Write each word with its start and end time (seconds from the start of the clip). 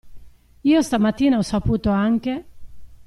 Io 0.69 0.81
stamattina 0.81 1.37
ho 1.37 1.43
saputo 1.43 1.91
anche. 1.91 2.45